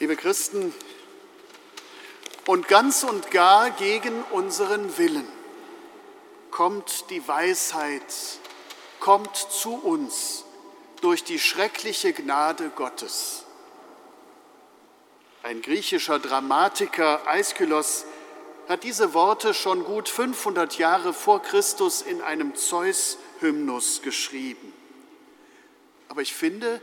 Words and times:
Liebe 0.00 0.16
Christen, 0.16 0.72
und 2.46 2.68
ganz 2.68 3.04
und 3.04 3.30
gar 3.30 3.70
gegen 3.70 4.22
unseren 4.30 4.96
Willen 4.96 5.28
kommt 6.50 7.10
die 7.10 7.28
Weisheit, 7.28 8.02
kommt 8.98 9.36
zu 9.36 9.74
uns 9.74 10.46
durch 11.02 11.22
die 11.22 11.38
schreckliche 11.38 12.14
Gnade 12.14 12.70
Gottes. 12.74 13.44
Ein 15.42 15.60
griechischer 15.60 16.18
Dramatiker, 16.18 17.26
Aeschylos, 17.26 18.06
hat 18.70 18.84
diese 18.84 19.12
Worte 19.12 19.52
schon 19.52 19.84
gut 19.84 20.08
500 20.08 20.78
Jahre 20.78 21.12
vor 21.12 21.42
Christus 21.42 22.00
in 22.00 22.22
einem 22.22 22.54
Zeus-Hymnus 22.54 24.00
geschrieben. 24.00 24.72
Aber 26.08 26.22
ich 26.22 26.32
finde, 26.32 26.80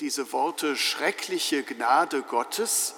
diese 0.00 0.32
Worte 0.32 0.76
schreckliche 0.76 1.62
Gnade 1.62 2.22
Gottes 2.22 2.94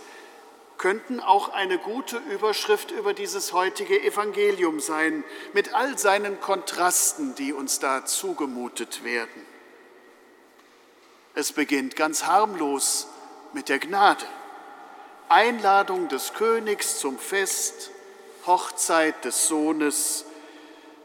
könnten 0.78 1.20
auch 1.20 1.48
eine 1.50 1.78
gute 1.78 2.16
Überschrift 2.16 2.92
über 2.92 3.12
dieses 3.12 3.52
heutige 3.52 4.00
Evangelium 4.00 4.80
sein, 4.80 5.24
mit 5.52 5.74
all 5.74 5.98
seinen 5.98 6.40
Kontrasten, 6.40 7.34
die 7.34 7.52
uns 7.52 7.80
da 7.80 8.04
zugemutet 8.06 9.02
werden. 9.04 9.46
Es 11.34 11.52
beginnt 11.52 11.96
ganz 11.96 12.24
harmlos 12.24 13.08
mit 13.52 13.68
der 13.68 13.78
Gnade. 13.78 14.24
Einladung 15.28 16.08
des 16.08 16.32
Königs 16.32 16.98
zum 16.98 17.18
Fest, 17.18 17.90
Hochzeit 18.46 19.24
des 19.24 19.46
Sohnes. 19.46 20.24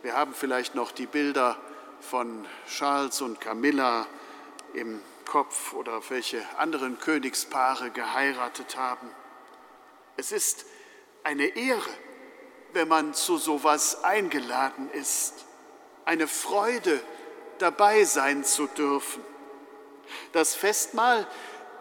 Wir 0.01 0.15
haben 0.15 0.33
vielleicht 0.33 0.75
noch 0.75 0.91
die 0.91 1.07
Bilder 1.07 1.57
von 1.99 2.45
Charles 2.67 3.21
und 3.21 3.41
Camilla 3.41 4.07
im 4.73 5.01
Kopf 5.25 5.73
oder 5.73 6.01
welche 6.09 6.41
anderen 6.57 6.99
Königspaare 6.99 7.89
geheiratet 7.91 8.77
haben. 8.77 9.09
Es 10.17 10.31
ist 10.31 10.65
eine 11.23 11.45
Ehre, 11.55 11.89
wenn 12.73 12.87
man 12.87 13.13
zu 13.13 13.37
sowas 13.37 14.03
eingeladen 14.03 14.89
ist, 14.91 15.45
eine 16.05 16.27
Freude, 16.27 17.01
dabei 17.59 18.03
sein 18.03 18.43
zu 18.43 18.67
dürfen. 18.67 19.23
Das 20.33 20.55
Festmahl 20.55 21.27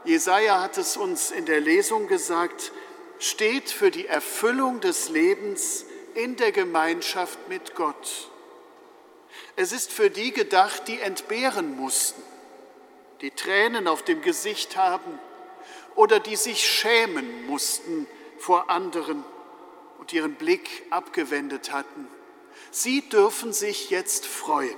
Jesaja 0.04 0.60
hat 0.60 0.78
es 0.78 0.96
uns 0.96 1.30
in 1.30 1.46
der 1.46 1.60
Lesung 1.60 2.08
gesagt, 2.08 2.72
steht 3.18 3.70
für 3.70 3.90
die 3.90 4.06
Erfüllung 4.06 4.80
des 4.80 5.08
Lebens 5.08 5.84
in 6.14 6.36
der 6.36 6.50
Gemeinschaft 6.50 7.48
mit 7.48 7.74
Gott. 7.76 8.30
Es 9.54 9.70
ist 9.70 9.92
für 9.92 10.10
die 10.10 10.32
gedacht, 10.32 10.88
die 10.88 10.98
entbehren 11.00 11.76
mussten, 11.76 12.22
die 13.22 13.30
Tränen 13.30 13.88
auf 13.88 14.02
dem 14.02 14.20
Gesicht 14.20 14.76
haben 14.76 15.18
oder 15.94 16.20
die 16.20 16.36
sich 16.36 16.68
schämen 16.68 17.46
mussten 17.46 18.06
vor 18.38 18.68
anderen 18.68 19.24
und 19.98 20.12
ihren 20.12 20.34
Blick 20.34 20.84
abgewendet 20.90 21.72
hatten. 21.72 22.08
Sie 22.72 23.08
dürfen 23.08 23.52
sich 23.52 23.90
jetzt 23.90 24.26
freuen. 24.26 24.76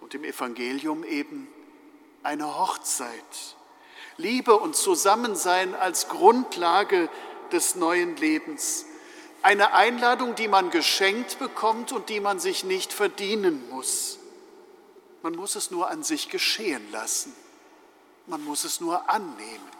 Und 0.00 0.14
im 0.14 0.24
Evangelium 0.24 1.02
eben 1.04 1.48
eine 2.22 2.58
Hochzeit. 2.58 3.10
Liebe 4.18 4.56
und 4.58 4.76
Zusammensein 4.76 5.74
als 5.74 6.08
Grundlage 6.08 7.08
des 7.52 7.74
neuen 7.74 8.16
Lebens. 8.16 8.84
Eine 9.42 9.72
Einladung, 9.72 10.34
die 10.34 10.48
man 10.48 10.70
geschenkt 10.70 11.38
bekommt 11.38 11.92
und 11.92 12.10
die 12.10 12.20
man 12.20 12.38
sich 12.38 12.64
nicht 12.64 12.92
verdienen 12.92 13.66
muss. 13.70 14.18
Man 15.24 15.36
muss 15.36 15.56
es 15.56 15.70
nur 15.70 15.88
an 15.88 16.02
sich 16.02 16.28
geschehen 16.28 16.92
lassen. 16.92 17.34
Man 18.26 18.44
muss 18.44 18.64
es 18.64 18.82
nur 18.82 19.08
annehmen. 19.08 19.70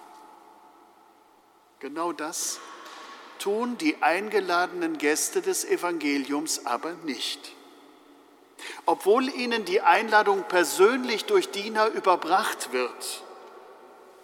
Genau 1.80 2.12
das 2.12 2.60
tun 3.38 3.76
die 3.76 4.02
eingeladenen 4.02 4.96
Gäste 4.96 5.42
des 5.42 5.66
Evangeliums 5.66 6.64
aber 6.64 6.92
nicht. 7.04 7.54
Obwohl 8.86 9.28
ihnen 9.28 9.66
die 9.66 9.82
Einladung 9.82 10.44
persönlich 10.48 11.26
durch 11.26 11.50
Diener 11.50 11.88
überbracht 11.88 12.72
wird, 12.72 13.22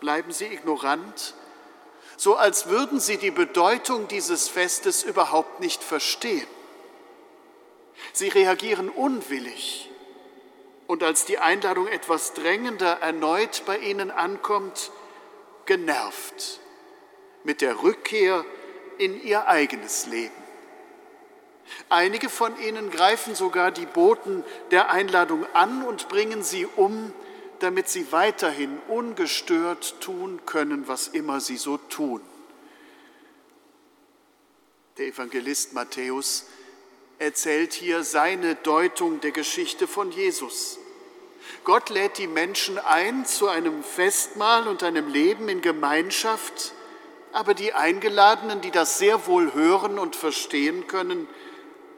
bleiben 0.01 0.33
sie 0.33 0.47
ignorant, 0.47 1.35
so 2.17 2.37
als 2.37 2.69
würden 2.71 2.99
sie 2.99 3.19
die 3.19 3.31
Bedeutung 3.31 4.09
dieses 4.09 4.49
Festes 4.49 5.03
überhaupt 5.03 5.61
nicht 5.61 5.85
verstehen. 5.85 6.49
Sie 8.15 8.29
reagieren 8.29 8.89
unwillig 8.89 9.91
und 10.91 11.05
als 11.05 11.25
die 11.25 11.39
Einladung 11.39 11.87
etwas 11.87 12.33
drängender 12.33 12.99
erneut 13.01 13.63
bei 13.65 13.79
ihnen 13.79 14.11
ankommt, 14.11 14.91
genervt 15.65 16.59
mit 17.45 17.61
der 17.61 17.85
Rückkehr 17.85 18.45
in 18.99 19.23
ihr 19.23 19.47
eigenes 19.47 20.07
Leben. 20.07 20.35
Einige 21.91 22.29
von 22.29 22.61
ihnen 22.61 22.91
greifen 22.91 23.37
sogar 23.37 23.71
die 23.71 23.87
Boten 23.87 24.43
der 24.73 24.91
Einladung 24.91 25.47
an 25.53 25.85
und 25.85 26.09
bringen 26.09 26.43
sie 26.43 26.67
um, 26.67 27.15
damit 27.61 27.89
sie 27.89 28.11
weiterhin 28.11 28.77
ungestört 28.89 30.01
tun 30.01 30.41
können, 30.45 30.89
was 30.89 31.07
immer 31.07 31.39
sie 31.39 31.57
so 31.57 31.77
tun. 31.77 32.21
Der 34.99 35.07
Evangelist 35.07 35.73
Matthäus 35.73 36.47
erzählt 37.21 37.75
hier 37.75 38.03
seine 38.03 38.55
Deutung 38.55 39.21
der 39.21 39.31
Geschichte 39.31 39.87
von 39.87 40.11
Jesus. 40.11 40.79
Gott 41.65 41.91
lädt 41.91 42.17
die 42.17 42.27
Menschen 42.27 42.79
ein 42.79 43.27
zu 43.27 43.47
einem 43.47 43.85
Festmahl 43.85 44.67
und 44.67 44.83
einem 44.83 45.07
Leben 45.07 45.51
in 45.51 45.61
Gemeinschaft, 45.61 46.73
aber 47.33 47.53
die 47.53 47.75
Eingeladenen, 47.75 48.63
die 48.63 48.71
das 48.71 48.99
sehr 48.99 49.27
wohl 49.27 49.53
hören 49.53 49.99
und 49.99 50.17
verstehen 50.17 50.87
können, 50.87 51.29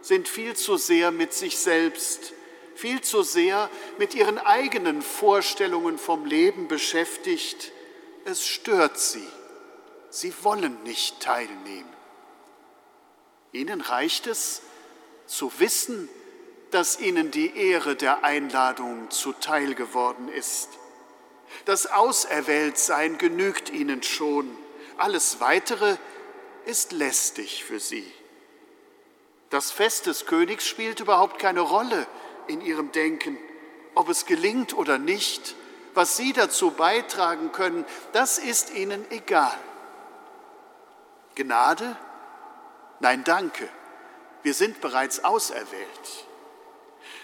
sind 0.01 0.27
viel 0.27 0.57
zu 0.57 0.77
sehr 0.77 1.13
mit 1.13 1.33
sich 1.33 1.57
selbst, 1.57 2.33
viel 2.75 3.01
zu 3.01 3.23
sehr 3.23 3.71
mit 3.99 4.17
ihren 4.17 4.39
eigenen 4.39 5.03
Vorstellungen 5.03 5.99
vom 5.99 6.27
Leben 6.27 6.67
beschäftigt. 6.67 7.71
Es 8.25 8.45
stört 8.45 8.99
sie. 8.99 9.27
Sie 10.11 10.35
wollen 10.43 10.83
nicht 10.83 11.21
teilnehmen. 11.21 11.89
Ihnen 13.53 13.81
reicht 13.81 14.27
es 14.27 14.63
zu 15.33 15.59
wissen, 15.59 16.09
dass 16.71 17.01
ihnen 17.01 17.31
die 17.31 17.57
Ehre 17.57 17.97
der 17.97 18.25
Einladung 18.25 19.11
zuteil 19.11 19.75
geworden 19.75 20.29
ist. 20.29 20.69
Das 21.65 21.87
Auserwähltsein 21.87 23.19
genügt 23.19 23.71
ihnen 23.71 24.03
schon. 24.03 24.51
Alles 24.97 25.41
Weitere 25.41 25.97
ist 26.65 26.93
lästig 26.93 27.65
für 27.65 27.81
sie. 27.81 28.11
Das 29.51 29.71
Fest 29.71 30.07
des 30.07 30.27
Königs 30.27 30.67
spielt 30.67 31.01
überhaupt 31.01 31.39
keine 31.39 31.61
Rolle 31.61 32.07
in 32.47 32.61
ihrem 32.61 32.93
Denken. 32.93 33.37
Ob 33.95 34.09
es 34.09 34.25
gelingt 34.25 34.75
oder 34.75 34.99
nicht, 34.99 35.55
was 35.95 36.17
sie 36.17 36.33
dazu 36.33 36.71
beitragen 36.71 37.53
können, 37.53 37.85
das 38.13 38.39
ist 38.39 38.75
ihnen 38.75 39.05
egal. 39.11 39.59
Gnade? 41.35 41.97
Nein, 43.01 43.25
danke. 43.25 43.69
Wir 44.43 44.55
sind 44.55 44.81
bereits 44.81 45.25
auserwählt. 45.25 46.27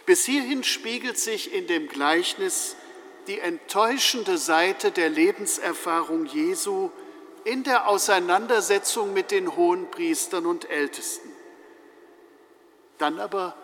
Bis 0.07 0.25
hierhin 0.25 0.65
spiegelt 0.65 1.19
sich 1.19 1.53
in 1.53 1.67
dem 1.67 1.89
Gleichnis 1.89 2.77
die 3.27 3.41
enttäuschende 3.41 4.39
Seite 4.39 4.91
der 4.91 5.11
Lebenserfahrung 5.11 6.25
Jesu 6.27 6.91
in 7.45 7.63
der 7.65 7.89
Auseinandersetzung 7.89 9.13
mit 9.13 9.31
den 9.31 9.55
Hohenpriestern 9.57 10.47
und 10.47 10.69
Ältesten. 10.71 11.31
Dann 12.99 13.21
aber 13.21 13.57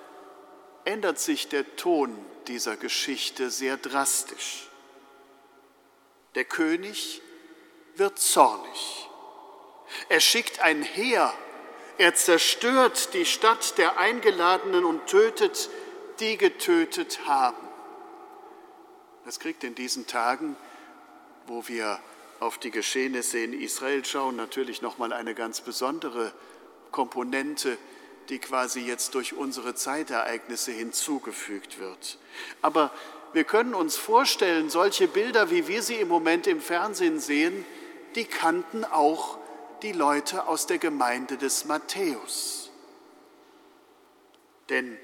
ändert 0.85 1.19
sich 1.19 1.49
der 1.49 1.77
Ton 1.77 2.17
dieser 2.47 2.77
Geschichte 2.77 3.51
sehr 3.51 3.77
drastisch. 3.77 4.69
Der 6.35 6.45
König 6.45 7.23
wird 7.97 8.19
zornig. 8.19 9.09
Er 10.09 10.21
schickt 10.21 10.61
ein 10.61 10.83
Heer, 10.83 11.33
er 11.99 12.15
zerstört 12.15 13.15
die 13.15 13.25
Stadt 13.25 13.79
der 13.79 13.99
Eingeladenen 13.99 14.85
und 14.85 15.07
tötet 15.07 15.71
die 16.21 16.37
getötet 16.37 17.27
haben. 17.27 17.69
Das 19.25 19.41
kriegt 19.41 19.65
in 19.65 19.75
diesen 19.75 20.07
Tagen, 20.07 20.57
wo 21.47 21.67
wir 21.67 21.99
auf 22.41 22.59
die 22.59 22.71
Geschehnisse 22.71 23.39
in 23.39 23.53
Israel 23.53 24.05
schauen, 24.05 24.37
natürlich 24.37 24.83
nochmal 24.83 25.13
eine 25.13 25.35
ganz 25.35 25.61
besondere 25.61 26.33
Komponente 26.91 27.79
die 28.29 28.39
quasi 28.39 28.81
jetzt 28.81 29.15
durch 29.15 29.35
unsere 29.35 29.75
Zeitereignisse 29.75 30.73
hinzugefügt 30.73 31.79
wird. 31.79 32.19
Aber 32.63 32.91
wir 33.33 33.45
können 33.45 33.75
uns 33.75 33.97
vorstellen, 33.97 34.71
solche 34.71 35.09
Bilder, 35.09 35.51
wie 35.51 35.69
wir 35.69 35.83
sie 35.83 35.97
im 35.97 36.09
Moment 36.09 36.47
im 36.47 36.61
Fernsehen 36.61 37.21
sehen, 37.21 37.65
die 38.15 38.25
kannten 38.25 38.85
auch 38.85 39.39
die 39.85 39.93
Leute 39.93 40.49
aus 40.49 40.67
der 40.67 40.79
Gemeinde 40.79 41.37
des 41.37 41.67
Matthäus. 41.67 42.71
Denn 44.71 44.99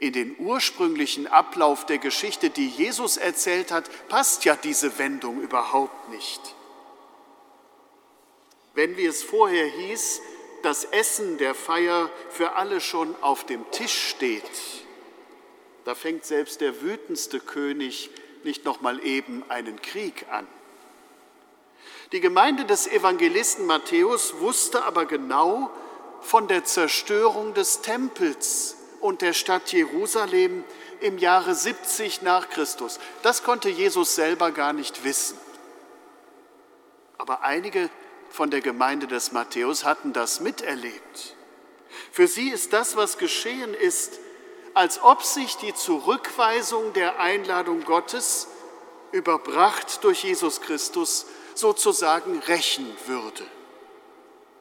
in 0.00 0.12
den 0.12 0.36
ursprünglichen 0.38 1.26
Ablauf 1.26 1.86
der 1.86 1.98
Geschichte, 1.98 2.50
die 2.50 2.68
Jesus 2.68 3.16
erzählt 3.16 3.72
hat, 3.72 3.90
passt 4.08 4.44
ja 4.44 4.54
diese 4.54 4.98
Wendung 4.98 5.40
überhaupt 5.40 6.10
nicht. 6.10 6.54
wenn, 8.74 8.96
wie 8.96 9.06
es 9.06 9.24
vorher 9.24 9.66
hieß, 9.66 10.20
das 10.62 10.84
Essen 10.84 11.36
der 11.38 11.56
Feier 11.56 12.10
für 12.30 12.52
alle 12.52 12.80
schon 12.80 13.16
auf 13.22 13.44
dem 13.44 13.68
Tisch 13.72 14.10
steht, 14.10 14.42
da 15.84 15.96
fängt 15.96 16.24
selbst 16.24 16.60
der 16.60 16.80
wütendste 16.80 17.40
König 17.40 18.10
nicht 18.44 18.64
noch 18.64 18.80
mal 18.80 19.04
eben 19.04 19.42
einen 19.50 19.82
Krieg 19.82 20.26
an. 20.30 20.46
Die 22.12 22.20
Gemeinde 22.20 22.64
des 22.64 22.86
Evangelisten 22.86 23.66
Matthäus 23.66 24.38
wusste 24.38 24.84
aber 24.84 25.04
genau 25.04 25.70
von 26.22 26.48
der 26.48 26.64
Zerstörung 26.64 27.52
des 27.52 27.82
Tempels 27.82 28.76
und 29.00 29.20
der 29.20 29.34
Stadt 29.34 29.70
Jerusalem 29.72 30.64
im 31.00 31.18
Jahre 31.18 31.54
70 31.54 32.22
nach 32.22 32.48
Christus. 32.48 32.98
Das 33.22 33.42
konnte 33.42 33.68
Jesus 33.68 34.14
selber 34.14 34.52
gar 34.52 34.72
nicht 34.72 35.04
wissen. 35.04 35.38
Aber 37.18 37.42
einige 37.42 37.90
von 38.30 38.50
der 38.50 38.62
Gemeinde 38.62 39.06
des 39.06 39.32
Matthäus 39.32 39.84
hatten 39.84 40.14
das 40.14 40.40
miterlebt. 40.40 41.36
Für 42.10 42.26
sie 42.26 42.48
ist 42.48 42.72
das, 42.72 42.96
was 42.96 43.18
geschehen 43.18 43.74
ist, 43.74 44.18
als 44.72 45.02
ob 45.02 45.22
sich 45.22 45.56
die 45.56 45.74
Zurückweisung 45.74 46.94
der 46.94 47.20
Einladung 47.20 47.84
Gottes, 47.84 48.48
überbracht 49.12 50.04
durch 50.04 50.24
Jesus 50.24 50.60
Christus, 50.60 51.26
sozusagen 51.58 52.38
rächen 52.40 52.86
würde. 53.06 53.44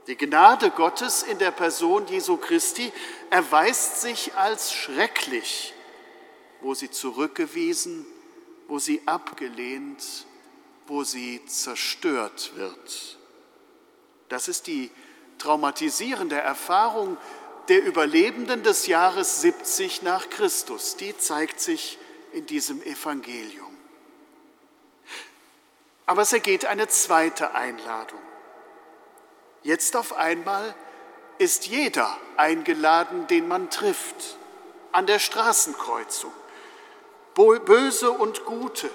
Die 0.07 0.15
Gnade 0.15 0.71
Gottes 0.71 1.23
in 1.23 1.38
der 1.38 1.51
Person 1.51 2.07
Jesu 2.07 2.38
Christi 2.38 2.91
erweist 3.29 4.01
sich 4.01 4.35
als 4.35 4.73
schrecklich, 4.73 5.73
wo 6.61 6.73
sie 6.73 6.89
zurückgewiesen, 6.89 8.05
wo 8.67 8.79
sie 8.79 9.01
abgelehnt, 9.05 10.03
wo 10.88 11.03
sie 11.03 11.45
zerstört 11.45 12.53
wird. 12.55 13.17
Das 14.29 14.47
ist 14.47 14.67
die 14.67 14.89
traumatisierende 15.38 16.38
Erfahrung 16.38 17.17
der 17.67 17.83
Überlebenden 17.83 18.63
des 18.63 18.88
Jahres 18.88 19.41
70 19.41 20.01
nach 20.01 20.29
Christus. 20.29 20.95
Die 20.95 21.17
zeigt 21.17 21.59
sich 21.59 21.97
in 22.31 22.45
diesem 22.45 22.81
Evangelium. 22.83 23.66
Aber 26.07 26.24
es 26.24 26.33
ergeht 26.33 26.65
eine 26.65 26.88
zweite 26.88 27.54
Einladung. 27.54 28.19
Jetzt 29.62 29.95
auf 29.95 30.13
einmal 30.13 30.74
ist 31.38 31.68
jeder 31.68 32.18
eingeladen, 32.38 33.27
den 33.27 33.48
man 33.48 33.69
trifft, 33.69 34.38
an 34.92 35.06
der 35.06 35.19
Straßenkreuzung. 35.19 36.31
Böse 37.36 38.09
und 38.09 38.45
Gute, 38.45 38.89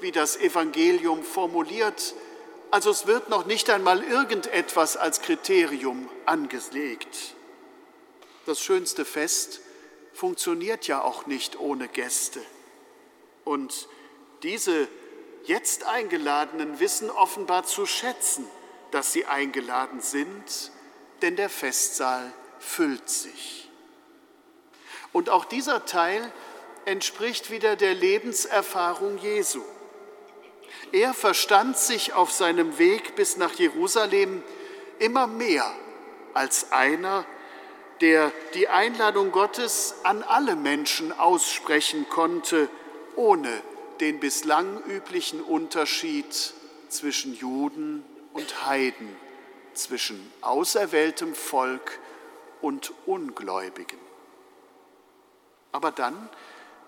wie 0.00 0.12
das 0.12 0.36
Evangelium 0.36 1.22
formuliert. 1.22 2.14
Also 2.70 2.90
es 2.90 3.06
wird 3.06 3.30
noch 3.30 3.46
nicht 3.46 3.70
einmal 3.70 4.02
irgendetwas 4.02 4.96
als 4.96 5.22
Kriterium 5.22 6.10
angelegt. 6.26 7.34
Das 8.44 8.60
schönste 8.60 9.04
Fest 9.04 9.60
funktioniert 10.12 10.86
ja 10.86 11.02
auch 11.02 11.26
nicht 11.26 11.58
ohne 11.58 11.88
Gäste. 11.88 12.40
Und 13.44 13.88
diese 14.42 14.88
jetzt 15.48 15.84
Eingeladenen 15.84 16.78
wissen 16.78 17.10
offenbar 17.10 17.64
zu 17.64 17.86
schätzen, 17.86 18.46
dass 18.90 19.12
sie 19.12 19.24
eingeladen 19.24 20.00
sind, 20.00 20.70
denn 21.22 21.36
der 21.36 21.48
Festsaal 21.48 22.32
füllt 22.58 23.08
sich. 23.08 23.68
Und 25.12 25.30
auch 25.30 25.46
dieser 25.46 25.86
Teil 25.86 26.30
entspricht 26.84 27.50
wieder 27.50 27.76
der 27.76 27.94
Lebenserfahrung 27.94 29.18
Jesu. 29.18 29.62
Er 30.92 31.14
verstand 31.14 31.78
sich 31.78 32.12
auf 32.12 32.30
seinem 32.30 32.78
Weg 32.78 33.16
bis 33.16 33.38
nach 33.38 33.54
Jerusalem 33.54 34.42
immer 34.98 35.26
mehr 35.26 35.70
als 36.34 36.72
einer, 36.72 37.24
der 38.02 38.32
die 38.54 38.68
Einladung 38.68 39.32
Gottes 39.32 39.94
an 40.02 40.22
alle 40.22 40.56
Menschen 40.56 41.18
aussprechen 41.18 42.06
konnte, 42.08 42.68
ohne 43.16 43.62
den 44.00 44.20
bislang 44.20 44.82
üblichen 44.84 45.40
Unterschied 45.42 46.54
zwischen 46.88 47.34
Juden 47.34 48.04
und 48.32 48.66
Heiden, 48.66 49.14
zwischen 49.74 50.32
auserwähltem 50.40 51.34
Volk 51.34 51.98
und 52.60 52.92
Ungläubigen. 53.06 53.98
Aber 55.72 55.92
dann 55.92 56.28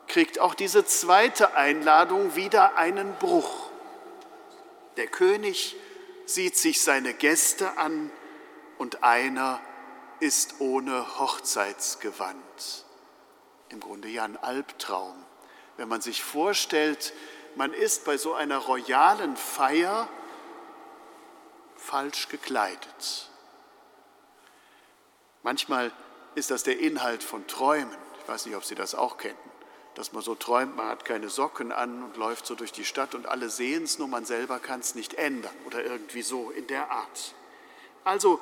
kriegt 0.07 0.41
auch 0.41 0.55
diese 0.55 0.85
zweite 0.85 1.55
Einladung 1.55 2.35
wieder 2.35 2.77
einen 2.77 3.15
Bruch. 3.17 3.71
Der 4.97 5.07
König 5.07 5.77
sieht 6.27 6.57
sich 6.57 6.83
seine 6.83 7.15
Gäste 7.15 7.79
an 7.79 8.11
und 8.79 9.05
einer 9.05 9.61
ist 10.19 10.57
ohne 10.61 11.19
Hochzeitsgewand. 11.19 12.85
Im 13.69 13.81
Grunde 13.81 14.09
ja 14.09 14.25
ein 14.25 14.37
Albtraum. 14.37 15.15
Wenn 15.81 15.89
man 15.89 16.03
sich 16.03 16.23
vorstellt, 16.23 17.15
man 17.55 17.73
ist 17.73 18.05
bei 18.05 18.19
so 18.19 18.35
einer 18.35 18.59
royalen 18.59 19.35
Feier 19.35 20.11
falsch 21.75 22.29
gekleidet. 22.29 23.31
Manchmal 25.43 25.91
ist 26.35 26.51
das 26.51 26.65
der 26.65 26.81
Inhalt 26.81 27.23
von 27.23 27.47
Träumen. 27.47 27.97
Ich 28.21 28.29
weiß 28.29 28.45
nicht, 28.45 28.57
ob 28.57 28.65
Sie 28.67 28.75
das 28.75 28.95
auch 28.95 29.17
kennen. 29.17 29.39
Dass 29.95 30.13
man 30.13 30.21
so 30.21 30.35
träumt, 30.35 30.77
man 30.77 30.87
hat 30.87 31.07
keine 31.07 31.31
Socken 31.31 31.73
an 31.73 32.03
und 32.03 32.19
läuft 32.19 32.45
so 32.45 32.55
durch 32.55 32.73
die 32.73 32.85
Stadt 32.85 33.15
und 33.15 33.25
alle 33.25 33.49
sehen 33.49 33.85
es, 33.85 33.99
nur 33.99 34.07
man 34.07 34.27
selber 34.27 34.59
kann 34.59 34.81
es 34.81 34.95
nicht 34.95 35.15
ändern 35.15 35.57
oder 35.65 35.83
irgendwie 35.83 36.21
so 36.21 36.51
in 36.51 36.67
der 36.67 36.91
Art. 36.91 37.35
Also 38.05 38.39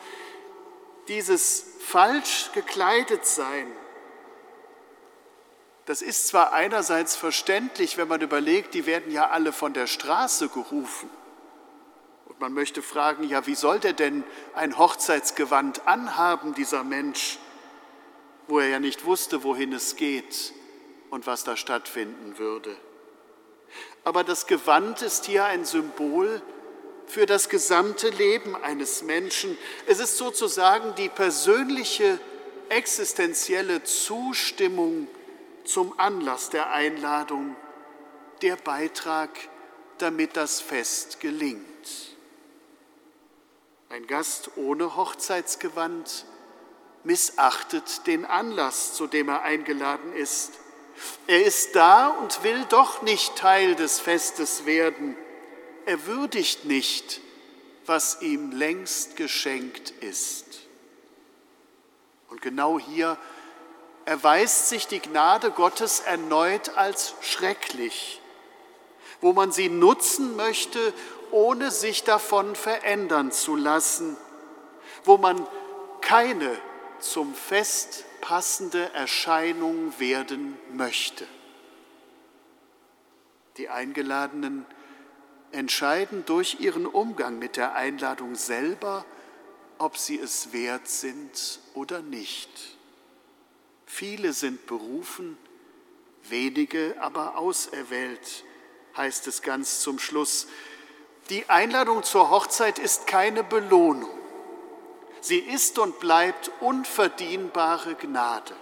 dieses 1.06 1.64
falsch 1.86 2.50
gekleidet 2.52 3.24
sein, 3.26 3.70
das 5.88 6.02
ist 6.02 6.28
zwar 6.28 6.52
einerseits 6.52 7.16
verständlich, 7.16 7.96
wenn 7.96 8.08
man 8.08 8.20
überlegt, 8.20 8.74
die 8.74 8.84
werden 8.84 9.10
ja 9.10 9.30
alle 9.30 9.54
von 9.54 9.72
der 9.72 9.86
Straße 9.86 10.50
gerufen. 10.50 11.08
Und 12.26 12.38
man 12.40 12.52
möchte 12.52 12.82
fragen, 12.82 13.24
ja, 13.24 13.46
wie 13.46 13.54
soll 13.54 13.80
der 13.80 13.94
denn 13.94 14.22
ein 14.52 14.76
Hochzeitsgewand 14.76 15.88
anhaben, 15.88 16.52
dieser 16.52 16.84
Mensch, 16.84 17.38
wo 18.48 18.58
er 18.58 18.68
ja 18.68 18.80
nicht 18.80 19.06
wusste, 19.06 19.44
wohin 19.44 19.72
es 19.72 19.96
geht 19.96 20.52
und 21.08 21.26
was 21.26 21.44
da 21.44 21.56
stattfinden 21.56 22.36
würde. 22.36 22.76
Aber 24.04 24.24
das 24.24 24.46
Gewand 24.46 25.00
ist 25.00 25.24
hier 25.24 25.46
ein 25.46 25.64
Symbol 25.64 26.42
für 27.06 27.24
das 27.24 27.48
gesamte 27.48 28.10
Leben 28.10 28.56
eines 28.56 29.04
Menschen. 29.04 29.56
Es 29.86 30.00
ist 30.00 30.18
sozusagen 30.18 30.94
die 30.96 31.08
persönliche, 31.08 32.20
existenzielle 32.68 33.84
Zustimmung 33.84 35.08
zum 35.68 35.98
Anlass 35.98 36.50
der 36.50 36.70
Einladung, 36.70 37.56
der 38.42 38.56
Beitrag, 38.56 39.30
damit 39.98 40.36
das 40.36 40.60
Fest 40.60 41.20
gelingt. 41.20 41.64
Ein 43.88 44.06
Gast 44.06 44.50
ohne 44.56 44.96
Hochzeitsgewand 44.96 46.26
missachtet 47.04 48.06
den 48.06 48.24
Anlass, 48.24 48.94
zu 48.94 49.06
dem 49.06 49.28
er 49.28 49.42
eingeladen 49.42 50.12
ist. 50.12 50.52
Er 51.26 51.44
ist 51.44 51.74
da 51.76 52.08
und 52.08 52.42
will 52.42 52.64
doch 52.68 53.02
nicht 53.02 53.36
Teil 53.36 53.74
des 53.74 54.00
Festes 54.00 54.66
werden 54.66 55.16
er 55.88 56.04
würdigt 56.04 56.66
nicht, 56.66 57.22
was 57.86 58.20
ihm 58.20 58.52
längst 58.52 59.16
geschenkt 59.16 59.88
ist. 60.02 60.60
Und 62.28 62.42
genau 62.42 62.78
hier 62.78 63.16
erweist 64.08 64.70
sich 64.70 64.86
die 64.86 65.00
Gnade 65.00 65.50
Gottes 65.50 66.00
erneut 66.00 66.78
als 66.78 67.12
schrecklich, 67.20 68.22
wo 69.20 69.34
man 69.34 69.52
sie 69.52 69.68
nutzen 69.68 70.34
möchte, 70.34 70.94
ohne 71.30 71.70
sich 71.70 72.04
davon 72.04 72.56
verändern 72.56 73.32
zu 73.32 73.54
lassen, 73.54 74.16
wo 75.04 75.18
man 75.18 75.46
keine 76.00 76.56
zum 77.00 77.34
Fest 77.34 78.06
passende 78.22 78.90
Erscheinung 78.94 79.92
werden 79.98 80.58
möchte. 80.72 81.26
Die 83.58 83.68
Eingeladenen 83.68 84.64
entscheiden 85.52 86.24
durch 86.24 86.60
ihren 86.60 86.86
Umgang 86.86 87.38
mit 87.38 87.58
der 87.58 87.74
Einladung 87.74 88.36
selber, 88.36 89.04
ob 89.76 89.98
sie 89.98 90.18
es 90.18 90.54
wert 90.54 90.88
sind 90.88 91.60
oder 91.74 92.00
nicht. 92.00 92.77
Viele 93.98 94.32
sind 94.32 94.68
berufen, 94.68 95.36
wenige 96.22 96.94
aber 97.00 97.36
auserwählt, 97.36 98.44
heißt 98.96 99.26
es 99.26 99.42
ganz 99.42 99.80
zum 99.80 99.98
Schluss. 99.98 100.46
Die 101.30 101.50
Einladung 101.50 102.04
zur 102.04 102.30
Hochzeit 102.30 102.78
ist 102.78 103.08
keine 103.08 103.42
Belohnung. 103.42 104.08
Sie 105.20 105.40
ist 105.40 105.80
und 105.80 105.98
bleibt 105.98 106.52
unverdienbare 106.60 107.96
Gnade. 107.96 108.54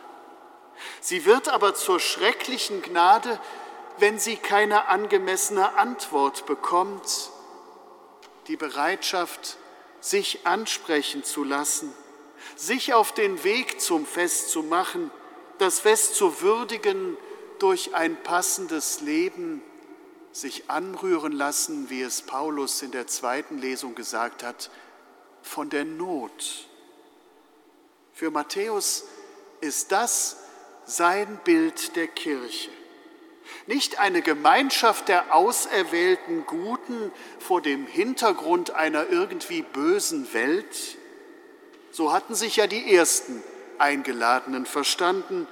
Sie 1.02 1.26
wird 1.26 1.50
aber 1.50 1.75
zur 1.75 2.00
schrecklichen 2.00 2.81
Gnade, 2.81 3.38
wenn 3.99 4.19
sie 4.19 4.37
keine 4.37 4.88
angemessene 4.88 5.76
Antwort 5.76 6.47
bekommt, 6.47 7.31
die 8.47 8.57
Bereitschaft, 8.57 9.59
sich 10.00 10.47
ansprechen 10.47 11.25
zu 11.25 11.45
lassen, 11.45 11.93
sich 12.55 12.95
auf 12.95 13.12
den 13.12 13.45
Weg 13.45 13.83
zum 13.83 14.07
Fest 14.07 14.49
zu 14.49 14.62
machen, 14.62 15.11
das 15.59 15.81
Fest 15.81 16.15
zu 16.15 16.41
würdigen 16.41 17.17
durch 17.59 17.95
ein 17.95 18.23
passendes 18.23 19.01
Leben, 19.01 19.63
sich 20.33 20.69
anrühren 20.69 21.33
lassen, 21.33 21.89
wie 21.89 22.03
es 22.03 22.23
Paulus 22.23 22.83
in 22.83 22.91
der 22.91 23.07
zweiten 23.07 23.59
Lesung 23.59 23.95
gesagt 23.95 24.43
hat, 24.43 24.71
von 25.43 25.71
der 25.71 25.85
Not. 25.85 26.69
Für 28.13 28.31
Matthäus 28.31 29.05
ist 29.61 29.93
das 29.93 30.37
sein 30.85 31.41
Bild 31.45 31.97
der 31.97 32.09
Kirche. 32.09 32.71
Nicht 33.67 33.99
eine 33.99 34.23
Gemeinschaft 34.23 35.09
der 35.09 35.35
auserwählten 35.35 36.47
Guten 36.47 37.11
vor 37.39 37.63
dem 37.63 37.87
Hintergrund 37.87 38.73
einer 38.73 39.09
irgendwie 39.09 39.63
bösen 39.63 40.33
Welt. 40.33 40.99
So 41.93 42.13
hatten 42.13 42.35
sich 42.35 42.57
ja 42.57 42.67
die 42.67 42.95
ersten 42.95 43.43
Eingeladenen 43.78 44.66
verstanden, 44.66 45.47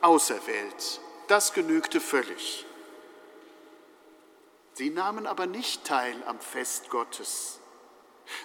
auserwählt. 0.00 1.00
Das 1.26 1.52
genügte 1.52 2.00
völlig. 2.00 2.64
Sie 4.74 4.90
nahmen 4.90 5.26
aber 5.26 5.46
nicht 5.46 5.84
teil 5.84 6.14
am 6.26 6.38
Fest 6.38 6.88
Gottes. 6.88 7.58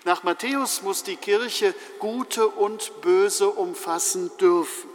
Nach 0.03 0.23
Matthäus 0.23 0.81
muss 0.81 1.03
die 1.03 1.15
Kirche 1.15 1.75
Gute 1.99 2.47
und 2.47 3.01
Böse 3.01 3.49
umfassen 3.49 4.31
dürfen, 4.37 4.89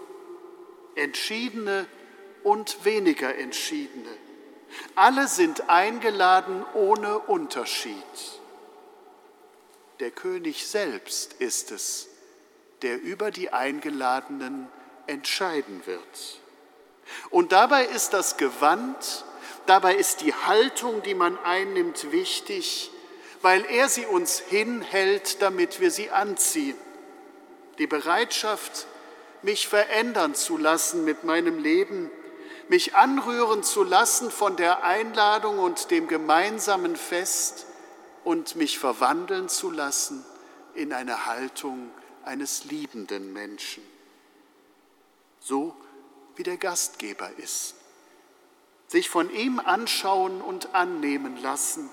Entschiedene 0.95 1.87
und 2.43 2.85
weniger 2.85 3.37
Entschiedene. 3.37 4.11
Alle 4.95 5.29
sind 5.29 5.69
eingeladen 5.71 6.65
ohne 6.75 7.19
Unterschied. 7.19 7.95
Der 10.01 10.11
König 10.11 10.67
selbst 10.67 11.35
ist 11.35 11.71
es, 11.71 12.09
der 12.83 13.01
über 13.01 13.31
die 13.31 13.53
Eingeladenen 13.53 14.69
entscheiden 15.07 15.83
wird. 15.87 16.41
Und 17.31 17.53
dabei 17.53 17.85
ist 17.85 18.13
das 18.13 18.37
Gewand, 18.37 19.25
dabei 19.67 19.95
ist 19.95 20.21
die 20.21 20.35
Haltung, 20.35 21.03
die 21.03 21.15
man 21.15 21.39
einnimmt, 21.45 22.13
wichtig, 22.13 22.91
weil 23.43 23.65
er 23.65 23.89
sie 23.89 24.07
uns 24.07 24.39
hinhält, 24.39 25.43
damit 25.43 25.81
wir 25.81 25.91
sie 25.91 26.11
anziehen. 26.11 26.77
Die 27.79 27.87
Bereitschaft, 27.87 28.87
mich 29.43 29.69
verändern 29.69 30.35
zu 30.35 30.57
lassen 30.57 31.05
mit 31.05 31.25
meinem 31.25 31.63
Leben, 31.63 32.11
mich 32.69 32.97
anrühren 32.97 33.63
zu 33.63 33.83
lassen 33.83 34.31
von 34.31 34.57
der 34.57 34.83
Einladung 34.83 35.59
und 35.59 35.91
dem 35.91 36.09
gemeinsamen 36.09 36.97
Fest 36.97 37.67
und 38.25 38.57
mich 38.57 38.79
verwandeln 38.79 39.49
zu 39.49 39.71
lassen 39.71 40.25
in 40.75 40.93
eine 40.93 41.27
Haltung 41.27 41.91
eines 42.25 42.65
liebenden 42.65 43.33
Menschen. 43.33 43.83
So 45.41 45.75
wie 46.37 46.43
der 46.43 46.57
Gastgeber 46.57 47.31
ist. 47.39 47.75
Sich 48.87 49.09
von 49.11 49.31
ihm 49.31 49.59
anschauen 49.59 50.41
und 50.41 50.75
annehmen 50.75 51.37
lassen. 51.43 51.91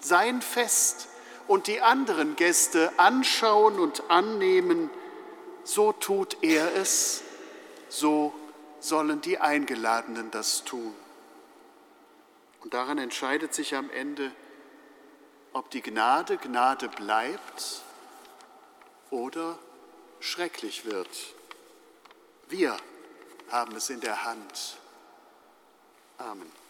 Sein 0.00 0.42
Fest 0.42 1.08
und 1.48 1.66
die 1.66 1.80
anderen 1.80 2.36
Gäste 2.36 2.92
anschauen 2.98 3.78
und 3.78 4.10
annehmen, 4.10 4.90
so 5.64 5.92
tut 5.92 6.36
er 6.42 6.74
es, 6.76 7.22
so 7.88 8.34
sollen 8.80 9.20
die 9.20 9.38
Eingeladenen 9.38 10.30
das 10.30 10.64
tun. 10.64 10.94
Und 12.60 12.74
daran 12.74 12.98
entscheidet 12.98 13.54
sich 13.54 13.74
am 13.74 13.90
Ende, 13.90 14.30
ob 15.52 15.70
die 15.70 15.82
Gnade 15.82 16.36
Gnade 16.36 16.88
bleibt 16.88 17.82
oder 19.14 19.58
schrecklich 20.20 20.84
wird. 20.84 21.08
Wir 22.48 22.76
haben 23.50 23.76
es 23.76 23.88
in 23.88 24.00
der 24.00 24.24
Hand. 24.24 24.76
Amen. 26.18 26.63